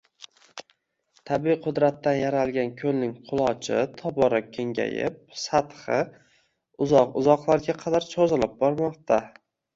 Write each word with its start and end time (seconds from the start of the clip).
Tabiiy 1.29 1.57
qudratdan 1.65 2.17
yaralgan 2.19 2.71
koʻlning 2.79 3.11
qulochi 3.27 3.83
tobora 4.01 4.41
kengayib, 4.57 5.21
sathi, 5.43 6.01
uzoq-uzoqlarga 6.89 7.79
qadar 7.85 8.11
choʻzilib 8.17 8.59
bormoqda 8.65 9.23